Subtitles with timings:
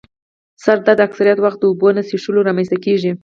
[0.63, 3.11] سر درد اکثره وخت د اوبو نه څیښلو رامنځته کېږي.